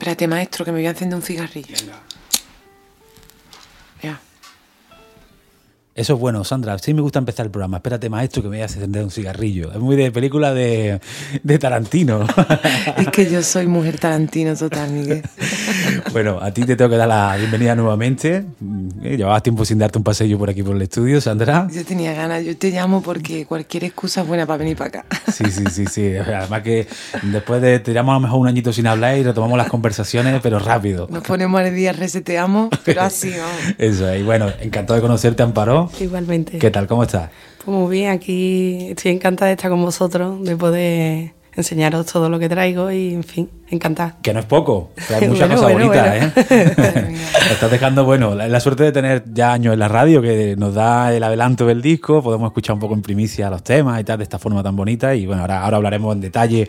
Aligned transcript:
Espérate, 0.00 0.26
maestro, 0.26 0.64
que 0.64 0.72
me 0.72 0.78
voy 0.78 0.86
a 0.86 0.90
encender 0.92 1.14
un 1.14 1.22
cigarrillo. 1.22 1.76
Ya. 4.02 4.18
Eso 5.94 6.14
es 6.14 6.18
bueno, 6.18 6.42
Sandra. 6.42 6.78
Sí 6.78 6.94
me 6.94 7.02
gusta 7.02 7.18
empezar 7.18 7.44
el 7.44 7.52
programa. 7.52 7.76
Espérate, 7.76 8.08
maestro, 8.08 8.40
que 8.40 8.48
me 8.48 8.56
voy 8.56 8.62
a 8.62 8.64
encender 8.64 9.04
un 9.04 9.10
cigarrillo. 9.10 9.70
Es 9.70 9.78
muy 9.78 9.96
de 9.96 10.10
película 10.10 10.54
de, 10.54 11.02
de 11.42 11.58
Tarantino. 11.58 12.26
Es 12.96 13.08
que 13.08 13.30
yo 13.30 13.42
soy 13.42 13.66
mujer 13.66 13.98
tarantino 13.98 14.56
total, 14.56 14.90
Miguel. 14.90 15.22
bueno, 16.12 16.38
a 16.40 16.50
ti 16.50 16.64
te 16.64 16.76
tengo 16.76 16.88
que 16.88 16.96
dar 16.96 17.08
la 17.08 17.36
bienvenida 17.36 17.74
nuevamente. 17.74 18.46
Eh, 19.02 19.16
Llevabas 19.16 19.42
tiempo 19.42 19.64
sin 19.64 19.78
darte 19.78 19.96
un 19.98 20.04
paseo 20.04 20.38
por 20.38 20.50
aquí 20.50 20.62
por 20.62 20.76
el 20.76 20.82
estudio, 20.82 21.20
Sandra. 21.20 21.66
Yo 21.72 21.84
tenía 21.84 22.12
ganas, 22.12 22.44
yo 22.44 22.56
te 22.56 22.70
llamo 22.70 23.00
porque 23.00 23.46
cualquier 23.46 23.84
excusa 23.84 24.20
es 24.20 24.26
buena 24.26 24.46
para 24.46 24.58
venir 24.58 24.76
para 24.76 25.00
acá. 25.00 25.06
Sí, 25.32 25.44
sí, 25.50 25.64
sí, 25.70 25.86
sí. 25.86 26.16
Además 26.16 26.62
que 26.62 26.86
después 27.22 27.62
de, 27.62 27.78
te 27.78 27.92
llamo 27.92 28.12
a 28.12 28.14
lo 28.14 28.20
mejor 28.20 28.40
un 28.40 28.48
añito 28.48 28.72
sin 28.72 28.86
hablar 28.86 29.16
y 29.16 29.22
retomamos 29.22 29.56
las 29.56 29.68
conversaciones, 29.68 30.38
pero 30.42 30.58
rápido. 30.58 31.06
Nos 31.10 31.22
ponemos 31.22 31.60
al 31.60 31.74
día, 31.74 31.92
reseteamos, 31.92 32.68
pero 32.84 33.02
así, 33.02 33.30
vamos. 33.38 33.74
Eso 33.78 34.08
es. 34.08 34.20
Y 34.20 34.24
bueno, 34.24 34.48
encantado 34.60 34.96
de 34.96 35.02
conocerte, 35.02 35.42
Amparo. 35.42 35.90
Igualmente. 35.98 36.58
¿Qué 36.58 36.70
tal? 36.70 36.86
¿Cómo 36.86 37.04
estás? 37.04 37.30
Pues 37.64 37.76
muy 37.76 37.90
bien, 37.90 38.10
aquí 38.10 38.88
estoy 38.90 39.12
encantada 39.12 39.48
de 39.48 39.54
estar 39.54 39.70
con 39.70 39.82
vosotros, 39.82 40.42
de 40.44 40.56
poder 40.56 41.39
enseñaros 41.60 42.06
todo 42.06 42.28
lo 42.28 42.38
que 42.38 42.48
traigo 42.48 42.90
y, 42.90 43.14
en 43.14 43.22
fin, 43.24 43.48
encantada. 43.70 44.16
Que 44.22 44.34
no 44.34 44.40
es 44.40 44.46
poco, 44.46 44.90
hay 45.14 45.28
muchas 45.28 45.48
Bueno, 45.48 45.54
cosas 45.54 45.72
bueno, 45.72 45.86
bonitas, 45.88 46.08
bueno. 46.08 46.32
¿eh? 46.50 47.16
Lo 47.48 47.52
estás 47.54 47.70
dejando 47.70 48.04
bueno. 48.04 48.34
La, 48.34 48.48
la 48.48 48.60
suerte 48.60 48.84
de 48.84 48.92
tener 48.92 49.24
ya 49.32 49.52
años 49.52 49.72
en 49.72 49.78
la 49.78 49.88
radio 49.88 50.20
que 50.20 50.56
nos 50.58 50.74
da 50.74 51.14
el 51.14 51.22
adelanto 51.22 51.66
del 51.66 51.80
disco, 51.80 52.22
podemos 52.22 52.48
escuchar 52.48 52.74
un 52.74 52.80
poco 52.80 52.94
en 52.94 53.02
primicia 53.02 53.48
los 53.50 53.62
temas 53.62 54.00
y 54.00 54.04
tal, 54.04 54.18
de 54.18 54.24
esta 54.24 54.38
forma 54.38 54.62
tan 54.62 54.76
bonita. 54.76 55.14
Y 55.14 55.26
bueno, 55.26 55.42
ahora, 55.42 55.62
ahora 55.62 55.76
hablaremos 55.76 56.14
en 56.14 56.20
detalle 56.20 56.68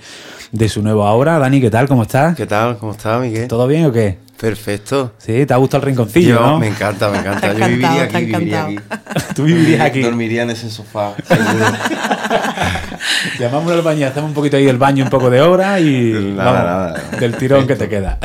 de 0.51 0.69
su 0.69 0.81
nueva 0.81 1.11
obra. 1.11 1.39
Dani, 1.39 1.59
¿qué 1.61 1.69
tal? 1.69 1.87
¿Cómo 1.87 2.03
estás? 2.03 2.35
¿Qué 2.35 2.45
tal? 2.45 2.77
¿Cómo 2.77 2.91
estás, 2.91 3.21
Miguel? 3.21 3.47
¿Todo 3.47 3.67
bien 3.67 3.85
o 3.85 3.91
qué? 3.91 4.17
Perfecto. 4.41 5.13
Sí, 5.19 5.45
¿te 5.45 5.53
ha 5.53 5.57
gustado 5.57 5.83
el 5.83 5.87
rinconcillo, 5.89 6.35
Yo, 6.35 6.41
no? 6.41 6.57
me 6.59 6.67
encanta, 6.67 7.09
me 7.11 7.19
encanta. 7.19 7.53
Yo 7.53 7.67
viviría 7.67 8.03
aquí, 8.03 8.25
viviría 8.25 8.63
aquí. 8.65 8.75
Tú 9.35 9.43
vivirías 9.43 9.81
aquí. 9.81 10.01
Dormiría 10.01 10.41
en 10.43 10.49
ese 10.49 10.69
sofá, 10.71 11.13
seguro. 11.27 11.65
Llamamos 13.39 13.71
al 13.71 13.81
baño, 13.81 14.07
hacemos 14.07 14.29
un 14.29 14.33
poquito 14.33 14.57
ahí 14.57 14.67
el 14.67 14.77
baño, 14.77 15.03
un 15.03 15.09
poco 15.09 15.29
de 15.29 15.41
obra 15.41 15.79
y 15.79 16.33
Nada, 16.35 16.51
vamos, 16.53 16.63
nada. 17.01 17.19
del 17.19 17.35
tirón 17.37 17.67
que 17.67 17.75
te 17.75 17.87
queda. 17.89 18.17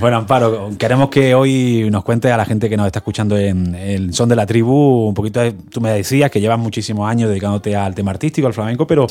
bueno. 0.00 0.16
Amparo, 0.16 0.70
queremos 0.78 1.10
que 1.10 1.34
hoy 1.34 1.88
nos 1.90 2.02
cuentes 2.02 2.32
a 2.32 2.36
la 2.36 2.44
gente 2.44 2.68
que 2.68 2.76
nos 2.76 2.86
está 2.86 3.00
escuchando 3.00 3.36
en 3.36 3.74
el 3.74 4.14
Son 4.14 4.28
de 4.28 4.34
la 4.36 4.46
Tribu, 4.46 5.06
un 5.08 5.14
poquito, 5.14 5.40
de- 5.40 5.52
tú 5.52 5.80
me 5.80 5.90
decías 5.90 6.30
que 6.30 6.40
llevas 6.40 6.58
muchísimos 6.58 7.08
años 7.08 7.28
dedicándote 7.28 7.76
al 7.76 7.94
tema 7.94 8.10
artístico, 8.12 8.46
al 8.46 8.54
flamenco, 8.54 8.86
pero 8.86 9.06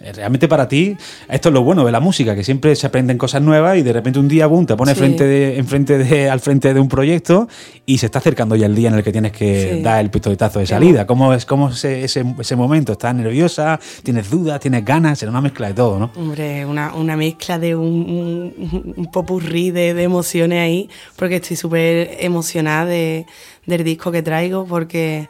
eh, 0.00 0.12
realmente 0.14 0.46
para 0.48 0.68
ti 0.68 0.96
esto 1.28 1.48
es 1.48 1.52
lo 1.52 1.62
bueno 1.62 1.84
de 1.84 1.92
la 1.92 2.00
música, 2.00 2.34
que 2.34 2.44
siempre 2.44 2.74
se 2.76 2.86
aprenden 2.86 3.18
cosas 3.18 3.42
nuevas 3.42 3.76
y 3.76 3.82
de 3.82 3.92
repente 3.92 4.18
un 4.18 4.28
día, 4.28 4.46
boom, 4.46 4.64
te 4.66 4.76
pones 4.76 4.93
Sí. 4.94 5.00
frente 5.00 5.24
de, 5.24 5.58
enfrente 5.58 5.98
de, 5.98 6.28
al 6.30 6.40
frente 6.40 6.72
de 6.74 6.80
un 6.80 6.88
proyecto 6.88 7.48
y 7.86 7.98
se 7.98 8.06
está 8.06 8.18
acercando 8.18 8.56
ya 8.56 8.66
el 8.66 8.74
día 8.74 8.88
en 8.88 8.94
el 8.94 9.02
que 9.04 9.12
tienes 9.12 9.32
que 9.32 9.74
Sí. 9.76 9.82
dar 9.82 10.00
el 10.00 10.10
pistoletazo 10.10 10.58
de 10.58 10.66
salida. 10.66 11.06
¿Cómo 11.06 11.32
es, 11.34 11.44
cómo 11.46 11.68
es 11.70 11.84
ese, 11.84 12.24
ese, 12.38 12.56
momento? 12.56 12.92
¿Estás 12.92 13.14
nerviosa? 13.14 13.78
¿Tienes 14.02 14.30
dudas? 14.30 14.60
¿Tienes 14.60 14.84
ganas? 14.84 15.18
Será 15.18 15.30
una 15.30 15.40
mezcla 15.40 15.68
de 15.68 15.74
todo, 15.74 15.98
¿no? 15.98 16.10
Hombre, 16.16 16.64
una, 16.66 16.94
una 16.94 17.16
mezcla 17.16 17.58
de 17.58 17.76
un, 17.76 18.52
un, 18.62 18.94
un 18.96 19.06
popurrí 19.10 19.70
de, 19.70 19.94
de 19.94 20.02
emociones 20.02 20.60
ahí, 20.60 20.88
porque 21.16 21.36
estoy 21.36 21.56
súper 21.56 22.16
emocionada 22.20 22.86
de, 22.86 23.26
del 23.66 23.84
disco 23.84 24.10
que 24.12 24.22
traigo, 24.22 24.64
porque 24.66 25.28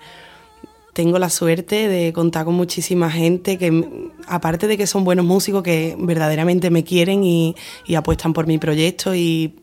tengo 0.93 1.19
la 1.19 1.29
suerte 1.29 1.89
de 1.89 2.13
contar 2.13 2.45
con 2.45 2.55
muchísima 2.55 3.11
gente 3.11 3.59
que, 3.59 3.85
aparte 4.29 4.69
de 4.69 4.77
que 4.79 4.87
son 4.87 5.03
buenos 5.05 5.25
músicos, 5.25 5.65
que 5.65 5.97
verdaderamente 5.99 6.71
me 6.71 6.85
quieren 6.85 7.25
y, 7.25 7.57
y 7.85 7.97
apuestan 7.97 8.33
por 8.33 8.47
mi 8.47 8.59
proyecto 8.59 9.13
y 9.13 9.57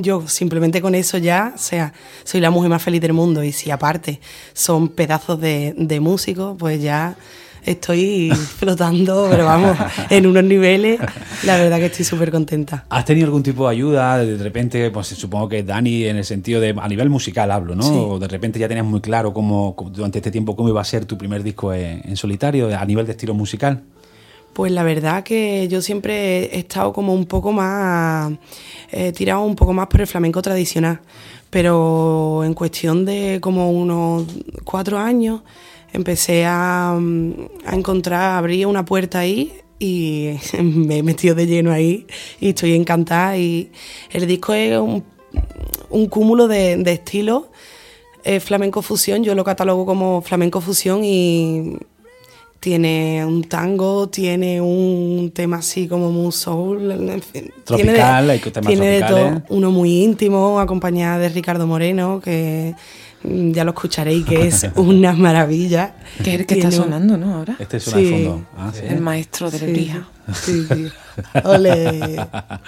yo 0.00 0.26
simplemente 0.28 0.80
con 0.80 0.94
eso 0.94 1.18
ya, 1.18 1.52
o 1.54 1.58
sea, 1.58 1.92
soy 2.24 2.40
la 2.40 2.50
mujer 2.50 2.70
más 2.70 2.82
feliz 2.82 3.00
del 3.00 3.12
mundo 3.12 3.42
y 3.42 3.52
si 3.52 3.70
aparte 3.70 4.20
son 4.52 4.88
pedazos 4.88 5.40
de, 5.40 5.74
de 5.76 6.00
músicos, 6.00 6.56
pues 6.58 6.80
ya 6.80 7.16
estoy 7.64 8.30
flotando, 8.58 9.26
pero 9.28 9.44
vamos, 9.44 9.76
en 10.08 10.26
unos 10.26 10.44
niveles, 10.44 11.00
la 11.44 11.56
verdad 11.58 11.78
que 11.78 11.86
estoy 11.86 12.04
súper 12.04 12.30
contenta. 12.30 12.86
¿Has 12.88 13.04
tenido 13.04 13.26
algún 13.26 13.42
tipo 13.42 13.64
de 13.68 13.72
ayuda? 13.74 14.18
De 14.18 14.36
repente, 14.42 14.90
pues 14.90 15.08
supongo 15.08 15.48
que 15.48 15.62
Dani, 15.64 16.04
en 16.04 16.16
el 16.16 16.24
sentido 16.24 16.60
de, 16.60 16.74
a 16.80 16.88
nivel 16.88 17.10
musical 17.10 17.50
hablo, 17.50 17.74
¿no? 17.74 17.82
Sí. 17.82 18.20
De 18.20 18.28
repente 18.28 18.58
ya 18.58 18.68
tenías 18.68 18.86
muy 18.86 19.00
claro 19.00 19.32
cómo, 19.34 19.74
cómo- 19.76 19.90
durante 19.90 20.18
este 20.18 20.30
tiempo, 20.30 20.54
cómo 20.56 20.68
iba 20.68 20.80
a 20.80 20.84
ser 20.84 21.04
tu 21.04 21.18
primer 21.18 21.42
disco 21.42 21.74
en, 21.74 22.00
en 22.08 22.16
solitario, 22.16 22.74
a 22.78 22.84
nivel 22.86 23.04
de 23.04 23.12
estilo 23.12 23.34
musical. 23.34 23.82
Pues 24.58 24.72
la 24.72 24.82
verdad 24.82 25.22
que 25.22 25.68
yo 25.68 25.80
siempre 25.80 26.46
he 26.46 26.58
estado 26.58 26.92
como 26.92 27.14
un 27.14 27.26
poco 27.26 27.52
más, 27.52 28.32
eh, 28.90 29.12
tirado 29.12 29.42
un 29.42 29.54
poco 29.54 29.72
más 29.72 29.86
por 29.86 30.00
el 30.00 30.08
flamenco 30.08 30.42
tradicional, 30.42 31.00
pero 31.48 32.42
en 32.42 32.54
cuestión 32.54 33.04
de 33.04 33.38
como 33.40 33.70
unos 33.70 34.26
cuatro 34.64 34.98
años 34.98 35.42
empecé 35.92 36.44
a, 36.44 36.98
mm, 36.98 37.32
a 37.66 37.76
encontrar, 37.76 38.36
abrí 38.36 38.64
una 38.64 38.84
puerta 38.84 39.20
ahí 39.20 39.52
y 39.78 40.30
me 40.60 40.98
he 40.98 41.02
metido 41.04 41.36
de 41.36 41.46
lleno 41.46 41.70
ahí 41.70 42.08
y 42.40 42.48
estoy 42.48 42.74
encantada 42.74 43.36
y 43.36 43.70
el 44.10 44.26
disco 44.26 44.54
es 44.54 44.76
un, 44.76 46.06
cúmulo 46.08 46.48
de, 46.48 46.78
de 46.78 46.92
estilos, 46.94 47.44
es 48.24 48.42
flamenco 48.42 48.82
fusión, 48.82 49.22
yo 49.22 49.36
lo 49.36 49.44
catalogo 49.44 49.86
como 49.86 50.20
flamenco 50.20 50.60
fusión 50.60 51.04
y 51.04 51.76
tiene 52.60 53.24
un 53.24 53.44
tango, 53.44 54.08
tiene 54.08 54.60
un 54.60 55.30
tema 55.34 55.58
así 55.58 55.86
como 55.86 56.10
muy 56.10 56.32
soul, 56.32 56.90
en 56.90 57.22
fin, 57.22 57.52
Tropical, 57.64 58.26
tiene 58.26 58.32
hay 58.32 58.38
temas 58.40 58.66
tiene 58.66 58.86
de 58.86 59.02
todo, 59.02 59.42
uno 59.48 59.70
muy 59.70 60.02
íntimo, 60.02 60.58
acompañada 60.58 61.18
de 61.18 61.28
Ricardo 61.28 61.66
Moreno, 61.66 62.20
que 62.20 62.74
ya 63.24 63.64
lo 63.64 63.70
escucharéis, 63.70 64.24
que 64.24 64.46
es 64.48 64.66
una 64.76 65.12
maravilla. 65.12 65.94
Que 66.22 66.34
es 66.34 66.40
el 66.40 66.46
que 66.46 66.54
está 66.54 66.68
un- 66.68 66.72
sonando, 66.72 67.16
¿no? 67.16 67.36
Ahora. 67.36 67.56
Este 67.58 67.80
suena 67.80 67.98
de 68.00 68.06
Sí. 68.06 68.24
fondo. 68.24 68.46
Ah, 68.56 68.70
sí. 68.72 68.80
El 68.88 69.00
maestro 69.00 69.50
de 69.50 69.58
la 69.60 69.66
Sí, 70.34 70.62
sí, 70.62 70.66
sí. 70.74 70.88
Ole. 71.44 72.16
La 72.16 72.60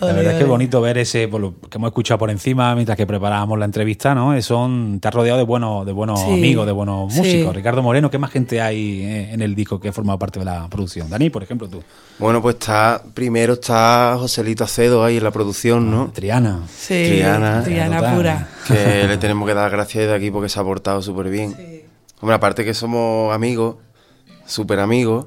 Ole, 0.00 0.12
verdad 0.14 0.32
es 0.32 0.34
que 0.38 0.42
es 0.42 0.48
bonito 0.48 0.80
ver 0.80 0.98
ese, 0.98 1.28
por 1.28 1.40
lo 1.40 1.54
que 1.60 1.76
hemos 1.78 1.88
escuchado 1.88 2.18
por 2.18 2.30
encima 2.30 2.74
mientras 2.74 2.96
que 2.96 3.06
preparábamos 3.06 3.58
la 3.58 3.66
entrevista, 3.66 4.14
¿no? 4.14 4.40
Son, 4.42 4.98
te 5.00 5.08
has 5.08 5.14
rodeado 5.14 5.38
de 5.38 5.44
buenos, 5.44 5.84
de 5.86 5.92
buenos 5.92 6.20
Sí. 6.20 6.26
amigos, 6.32 6.64
de 6.66 6.72
buenos 6.72 7.12
Sí. 7.12 7.18
músicos. 7.20 7.54
Ricardo 7.54 7.82
Moreno, 7.82 8.10
¿qué 8.10 8.18
más 8.18 8.30
gente 8.30 8.60
hay 8.60 9.02
eh, 9.02 9.32
en 9.32 9.42
el 9.42 9.54
disco 9.54 9.78
que 9.78 9.88
ha 9.88 9.92
formado 9.92 10.18
parte 10.18 10.38
de 10.38 10.44
la 10.46 10.66
producción? 10.68 11.08
Dani, 11.10 11.30
por 11.30 11.42
ejemplo, 11.42 11.68
tú. 11.68 11.82
Bueno, 12.18 12.40
pues 12.42 12.54
está, 12.56 13.02
primero 13.14 13.52
está 13.54 14.16
Joselito 14.18 14.64
Acedo 14.64 15.04
ahí 15.04 15.18
en 15.18 15.24
la 15.24 15.30
producción, 15.30 15.90
¿no? 15.90 16.10
Triana. 16.12 16.60
Sí, 16.74 16.94
Triana. 17.06 17.62
Triana 17.62 17.96
Total. 17.98 18.16
pura. 18.16 18.48
Que 18.66 19.04
le 19.08 19.16
tenemos 19.18 19.46
que 19.46 19.51
dar 19.54 19.70
gracias 19.70 20.06
de 20.06 20.14
aquí 20.14 20.30
porque 20.30 20.48
se 20.48 20.58
ha 20.60 20.64
portado 20.64 21.02
súper 21.02 21.28
bien. 21.30 21.54
Hombre, 22.20 22.34
aparte 22.36 22.64
que 22.64 22.74
somos 22.74 23.34
amigos, 23.34 23.76
súper 24.46 24.80
amigos, 24.80 25.26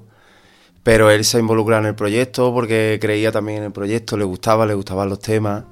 pero 0.84 1.10
él 1.12 1.26
se 1.26 1.38
ha 1.38 1.40
involucrado 1.40 1.82
en 1.84 1.88
el 1.90 1.96
proyecto 1.96 2.54
porque 2.54 2.98
creía 3.02 3.32
también 3.32 3.60
en 3.60 3.64
el 3.66 3.72
proyecto, 3.72 4.18
le 4.18 4.24
gustaba, 4.24 4.66
le 4.66 4.74
gustaban 4.76 5.10
los 5.10 5.20
temas. 5.20 5.64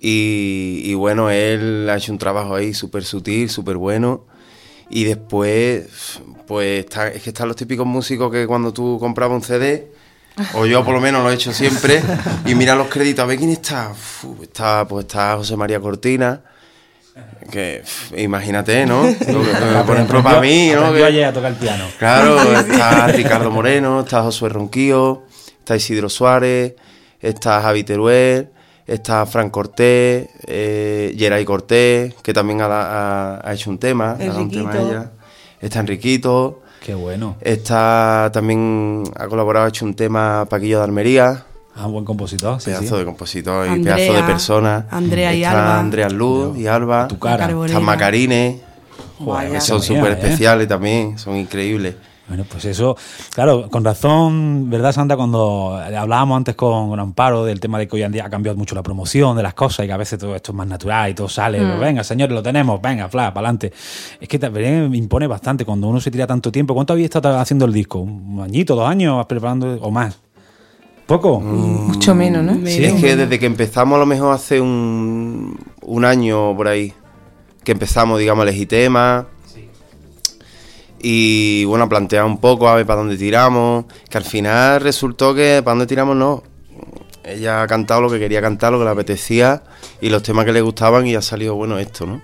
Y, 0.00 0.80
y 0.84 0.94
bueno, 0.94 1.30
él 1.30 1.88
ha 1.90 1.96
hecho 1.96 2.12
un 2.12 2.18
trabajo 2.18 2.54
ahí 2.54 2.74
súper 2.74 3.04
sutil, 3.04 3.48
súper 3.50 3.76
bueno. 3.76 4.24
Y 4.90 5.04
después, 5.04 6.20
pues 6.46 6.80
está- 6.84 7.08
es 7.08 7.22
que 7.22 7.30
están 7.30 7.48
los 7.48 7.56
típicos 7.56 7.86
músicos 7.86 8.30
que 8.30 8.46
cuando 8.46 8.72
tú 8.72 8.98
comprabas 9.00 9.36
un 9.36 9.42
CD, 9.42 9.92
o 10.54 10.66
yo 10.66 10.84
por 10.84 10.94
lo 10.94 11.00
menos 11.00 11.22
lo 11.22 11.30
he 11.30 11.34
hecho 11.34 11.52
siempre, 11.52 12.02
y 12.46 12.54
mira 12.54 12.74
los 12.74 12.88
créditos, 12.88 13.22
a 13.22 13.26
ver 13.26 13.38
quién 13.38 13.50
está. 13.50 13.90
Uf, 13.92 14.42
está 14.42 14.86
pues 14.88 15.06
está 15.06 15.36
José 15.36 15.56
María 15.56 15.80
Cortina, 15.80 16.42
que 17.50 17.82
imagínate, 18.16 18.86
¿no? 18.86 19.02
Por 19.86 19.96
ejemplo, 19.96 20.22
para 20.22 20.40
mí, 20.40 20.70
¿no? 20.74 20.92
Que- 20.92 21.04
ayer 21.04 21.24
a 21.26 21.32
tocar 21.32 21.52
el 21.52 21.58
piano. 21.58 21.84
Claro, 21.98 22.40
está 22.60 23.06
Ricardo 23.08 23.50
Moreno, 23.50 24.00
está 24.00 24.22
Josué 24.22 24.48
Ronquillo, 24.48 25.22
está 25.58 25.76
Isidro 25.76 26.08
Suárez, 26.08 26.74
está 27.20 27.60
Javi 27.60 27.84
Teruel, 27.84 28.48
está 28.86 29.26
Fran 29.26 29.50
Cortés, 29.50 30.28
eh, 30.46 31.14
Geray 31.18 31.44
Cortés, 31.44 32.14
que 32.22 32.32
también 32.32 32.60
ha, 32.62 32.66
ha- 32.66 33.40
ha 33.48 33.52
hecho 33.54 33.70
un 33.70 33.78
tema, 33.78 34.12
ha 34.12 34.14
dado 34.16 34.40
un 34.42 34.50
tema 34.50 34.70
a 34.70 34.74
Enriquito. 34.74 34.90
ella. 34.90 35.10
Está 35.60 35.80
Enriquito, 35.80 36.62
Qué 36.84 36.94
bueno. 36.94 37.36
está 37.40 38.30
también 38.32 39.04
ha 39.16 39.28
colaborado, 39.28 39.66
ha 39.66 39.68
hecho 39.68 39.84
un 39.84 39.94
tema 39.94 40.46
Paquillo 40.48 40.78
de 40.78 40.84
Almería, 40.84 41.44
Ah, 41.74 41.86
un 41.86 41.92
buen 41.92 42.04
compositor. 42.04 42.60
Sí, 42.60 42.66
pedazo 42.66 42.94
sí. 42.94 42.96
de 42.96 43.04
compositor 43.04 43.66
y 43.66 43.70
Andrea, 43.70 43.96
pedazo 43.96 44.12
de 44.14 44.22
persona. 44.22 44.86
Andrea 44.90 45.34
y 45.34 45.42
Está 45.42 45.50
Alba. 45.52 45.80
Andrea 45.80 46.08
Luz 46.10 46.58
y 46.58 46.66
Alba. 46.66 47.08
Tu 47.08 47.18
cara. 47.18 47.46
Carbonera. 47.46 47.78
Está 47.78 47.80
Macarines. 47.80 48.60
Joder, 49.18 49.48
que 49.48 49.54
qué 49.54 49.60
son 49.60 49.82
súper 49.82 50.12
¿eh? 50.12 50.12
especiales 50.12 50.68
también, 50.68 51.18
son 51.18 51.36
increíbles. 51.36 51.94
Bueno, 52.28 52.44
pues 52.50 52.64
eso, 52.64 52.96
claro, 53.34 53.68
con 53.68 53.84
razón, 53.84 54.70
¿verdad, 54.70 54.92
Santa? 54.92 55.16
Cuando 55.16 55.76
hablábamos 55.76 56.36
antes 56.36 56.54
con, 56.54 56.88
con 56.88 56.98
Amparo 56.98 57.44
del 57.44 57.60
tema 57.60 57.78
de 57.78 57.88
que 57.88 57.96
hoy 57.96 58.02
en 58.04 58.12
día 58.12 58.24
ha 58.24 58.30
cambiado 58.30 58.56
mucho 58.56 58.74
la 58.74 58.82
promoción 58.82 59.36
de 59.36 59.42
las 59.42 59.54
cosas 59.54 59.84
y 59.84 59.88
que 59.88 59.92
a 59.92 59.96
veces 59.96 60.18
todo 60.18 60.34
esto 60.34 60.52
es 60.52 60.56
más 60.56 60.66
natural 60.66 61.10
y 61.10 61.14
todo 61.14 61.28
sale, 61.28 61.58
pues 61.58 61.78
venga, 61.78 62.02
señores, 62.04 62.32
lo 62.32 62.42
tenemos, 62.42 62.80
venga, 62.80 63.08
fla, 63.08 63.34
para 63.34 63.48
adelante. 63.48 63.72
Es 64.20 64.28
que 64.28 64.38
también 64.38 64.90
me 64.90 64.96
impone 64.96 65.26
bastante 65.26 65.64
cuando 65.64 65.88
uno 65.88 66.00
se 66.00 66.10
tira 66.10 66.26
tanto 66.26 66.50
tiempo. 66.50 66.74
¿Cuánto 66.74 66.92
había 66.94 67.04
estado 67.04 67.38
haciendo 67.38 67.66
el 67.66 67.72
disco? 67.72 67.98
¿Un 67.98 68.40
añito, 68.40 68.76
dos 68.76 68.88
años 68.88 69.16
vas 69.16 69.26
preparando 69.26 69.78
o 69.82 69.90
más? 69.90 70.18
¿Poco? 71.06 71.40
Mucho 71.40 72.14
menos, 72.14 72.44
¿no? 72.44 72.54
Sí, 72.66 72.84
es 72.84 72.94
que 72.94 73.16
desde 73.16 73.38
que 73.38 73.46
empezamos 73.46 73.96
a 73.96 74.00
lo 74.00 74.06
mejor 74.06 74.32
hace 74.32 74.60
un, 74.60 75.58
un 75.82 76.04
año 76.04 76.56
por 76.56 76.68
ahí, 76.68 76.92
que 77.64 77.72
empezamos, 77.72 78.18
digamos, 78.18 78.44
a 78.44 78.48
elegir 78.48 78.68
temas. 78.68 79.26
Y 81.04 81.64
bueno, 81.64 81.84
a 81.84 81.88
plantear 81.88 82.24
un 82.24 82.38
poco 82.38 82.68
a 82.68 82.76
ver 82.76 82.86
para 82.86 83.00
dónde 83.00 83.16
tiramos. 83.16 83.86
Que 84.08 84.18
al 84.18 84.24
final 84.24 84.80
resultó 84.80 85.34
que 85.34 85.60
para 85.64 85.72
dónde 85.72 85.86
tiramos 85.86 86.16
no. 86.16 86.44
Ella 87.24 87.62
ha 87.62 87.66
cantado 87.66 88.00
lo 88.00 88.10
que 88.10 88.18
quería 88.18 88.40
cantar, 88.40 88.72
lo 88.72 88.78
que 88.78 88.84
le 88.84 88.90
apetecía 88.90 89.62
y 90.00 90.10
los 90.10 90.22
temas 90.22 90.44
que 90.44 90.52
le 90.52 90.60
gustaban 90.60 91.06
y 91.06 91.14
ha 91.14 91.22
salido 91.22 91.54
bueno 91.54 91.78
esto, 91.78 92.06
¿no? 92.06 92.22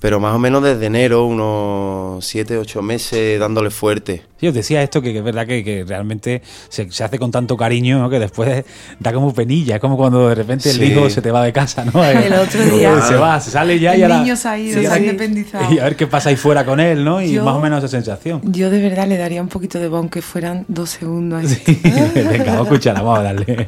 Pero 0.00 0.18
más 0.18 0.34
o 0.34 0.38
menos 0.38 0.62
desde 0.62 0.86
enero, 0.86 1.26
unos 1.26 2.24
7, 2.24 2.56
8 2.56 2.80
meses 2.80 3.38
dándole 3.38 3.68
fuerte. 3.70 4.22
Sí, 4.40 4.48
os 4.48 4.54
decía 4.54 4.82
esto 4.82 5.02
que, 5.02 5.12
que 5.12 5.18
es 5.18 5.24
verdad 5.24 5.46
que, 5.46 5.62
que 5.62 5.84
realmente 5.86 6.40
se, 6.70 6.90
se 6.90 7.04
hace 7.04 7.18
con 7.18 7.30
tanto 7.30 7.54
cariño 7.54 7.98
¿no? 7.98 8.08
que 8.08 8.18
después 8.18 8.64
da 8.98 9.12
como 9.12 9.34
penilla. 9.34 9.74
Es 9.74 9.80
como 9.82 9.98
cuando 9.98 10.26
de 10.30 10.34
repente 10.34 10.70
el 10.70 10.76
Sí. 10.76 10.84
hijo 10.84 11.10
se 11.10 11.20
te 11.20 11.30
va 11.30 11.44
de 11.44 11.52
casa, 11.52 11.84
¿no? 11.84 12.02
El 12.10 12.32
otro 12.32 12.64
día- 12.64 12.98
Se 13.02 13.14
va, 13.16 13.38
se 13.40 13.50
sale 13.50 13.78
ya 13.78 13.94
y 13.94 14.02
El 14.02 14.08
niño 14.10 14.36
se 14.36 14.48
ha 14.48 14.58
ido, 14.58 14.80
Sí, 14.80 14.86
se 14.86 14.90
ha 14.92 14.98
independizado. 14.98 15.70
Y 15.74 15.78
a 15.78 15.84
ver 15.84 15.96
qué 15.96 16.06
pasa 16.06 16.30
ahí 16.30 16.36
fuera 16.36 16.64
con 16.64 16.80
él, 16.80 17.04
¿no? 17.04 17.20
Y 17.20 17.32
Yo- 17.34 17.44
más 17.44 17.54
o 17.56 17.60
menos 17.60 17.78
esa 17.84 17.88
sensación. 17.88 18.40
Yo 18.44 18.70
de 18.70 18.80
verdad 18.80 19.06
le 19.06 19.18
daría 19.18 19.42
un 19.42 19.48
poquito 19.48 19.78
de 19.78 19.88
bon 19.88 20.08
que 20.08 20.22
fueran 20.22 20.64
dos 20.68 20.88
segundos. 20.88 21.44
ahí. 21.44 21.48
Sí, 21.66 21.80
venga, 22.14 22.44
vamos 22.54 22.60
a 22.60 22.62
escucharla, 22.70 23.02
vamos 23.02 23.18
a 23.18 23.22
darle. 23.24 23.66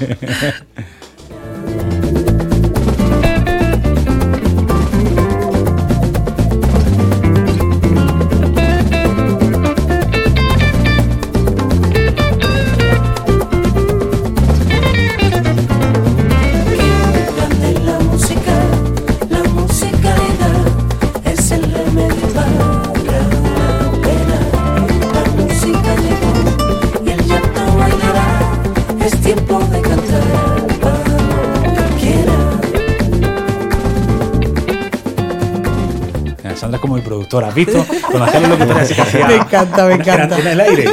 Como 36.82 36.96
mi 36.96 37.00
productora, 37.00 37.48
¿has 37.48 37.54
visto? 37.54 37.82
Cuando 38.10 38.24
hacía 38.24 38.46
lo 38.48 38.58
que 38.58 38.66
que 38.66 39.00
hacía. 39.00 39.26
Me 39.26 39.36
encanta, 39.36 39.86
me 39.86 39.94
encanta. 39.94 40.38
en 40.38 40.46
el 40.48 40.60
aire. 40.60 40.84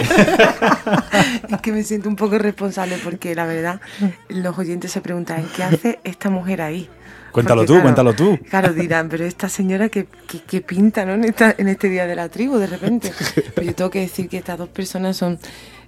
Es 1.49 1.61
que 1.61 1.71
me 1.71 1.83
siento 1.83 2.07
un 2.09 2.15
poco 2.15 2.37
responsable 2.37 2.97
porque 3.03 3.35
la 3.35 3.45
verdad 3.45 3.81
los 4.29 4.57
oyentes 4.57 4.91
se 4.91 5.01
preguntan 5.01 5.45
¿qué 5.55 5.63
hace 5.63 5.99
esta 6.03 6.29
mujer 6.29 6.61
ahí? 6.61 6.87
Cuéntalo 7.31 7.61
Porque, 7.61 7.73
tú, 7.77 7.81
cuéntalo 7.81 8.13
tú. 8.13 8.39
Claro, 8.49 8.73
dirán, 8.73 9.09
pero 9.09 9.25
esta 9.25 9.49
señora 9.49 9.89
que, 9.89 10.07
que, 10.27 10.39
que 10.41 10.61
pinta 10.61 11.05
¿no? 11.05 11.13
en, 11.13 11.25
esta- 11.25 11.53
en 11.57 11.67
este 11.67 11.89
día 11.89 12.07
de 12.07 12.15
la 12.15 12.29
tribu 12.29 12.57
de 12.57 12.67
repente. 12.67 13.11
Pero 13.55 13.67
yo 13.67 13.75
tengo 13.75 13.89
que 13.91 13.99
decir 13.99 14.29
que 14.29 14.37
estas 14.37 14.57
dos 14.57 14.69
personas 14.69 15.17
son, 15.17 15.37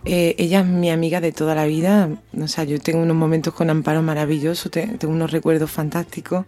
eh, 0.05 0.35
ella 0.37 0.59
es 0.59 0.65
mi 0.67 0.91
amiga 0.91 1.19
de 1.21 1.31
toda 1.31 1.55
la 1.55 1.65
vida. 1.65 2.09
O 2.39 2.47
sea, 2.47 2.63
yo 2.63 2.79
tengo 2.79 3.01
unos 3.01 3.15
momentos 3.17 3.53
con 3.55 3.69
Amparo 3.71 4.01
maravillosos, 4.03 4.71
te- 4.71 4.85
tengo 4.99 5.13
unos 5.13 5.31
recuerdos 5.31 5.71
fantásticos. 5.71 6.45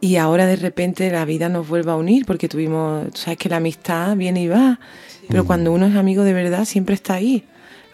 Y 0.00 0.16
ahora 0.16 0.46
de 0.46 0.56
repente 0.56 1.10
la 1.10 1.24
vida 1.24 1.48
nos 1.48 1.68
vuelve 1.68 1.90
a 1.90 1.96
unir 1.96 2.24
porque 2.24 2.48
tuvimos, 2.48 3.10
tú 3.10 3.20
sabes 3.20 3.38
que 3.38 3.48
la 3.48 3.56
amistad 3.56 4.16
viene 4.16 4.42
y 4.42 4.48
va, 4.48 4.80
pero 5.28 5.44
cuando 5.44 5.72
uno 5.72 5.86
es 5.86 5.96
amigo 5.96 6.24
de 6.24 6.32
verdad 6.32 6.64
siempre 6.64 6.94
está 6.94 7.14
ahí. 7.14 7.44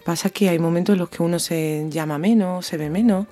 Pasa 0.05 0.31
que 0.31 0.49
hay 0.49 0.61
momentos 0.61 0.93
en 0.93 1.00
los 1.00 1.08
que 1.08 1.25
uno 1.25 1.41
se 1.41 1.87
llama 1.91 2.17
menos, 2.17 2.64
se 2.64 2.76
ve 2.76 2.91
menos, 2.91 3.26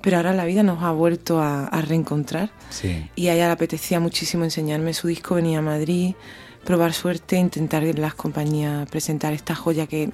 pero 0.00 0.16
ahora 0.16 0.32
la 0.34 0.44
vida 0.44 0.64
nos 0.64 0.82
ha 0.82 0.90
vuelto 0.90 1.40
a, 1.40 1.66
a 1.66 1.80
reencontrar. 1.82 2.50
Sí. 2.68 3.08
Y 3.14 3.28
a 3.28 3.34
ella 3.34 3.46
le 3.46 3.52
apetecía 3.52 4.00
muchísimo 4.00 4.42
enseñarme 4.42 4.92
su 4.92 5.06
disco, 5.06 5.36
venía 5.36 5.60
a 5.60 5.62
Madrid, 5.62 6.16
probar 6.64 6.92
suerte, 6.92 7.36
intentar 7.36 7.84
en 7.84 8.00
las 8.00 8.14
compañías 8.14 8.90
presentar 8.90 9.32
esta 9.32 9.54
joya 9.54 9.86
que 9.86 10.10